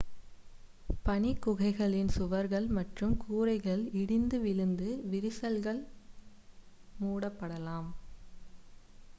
பனிக் 1.05 1.41
குகைகளின் 1.43 2.09
சுவர்கள் 2.09 2.67
மற்றும் 2.69 3.13
கூரைகள் 3.23 3.83
இடிந்துவிழுந்து 3.95 4.89
விரிசல்கள் 5.05 5.81
மூடப்படலாம் 6.99 7.91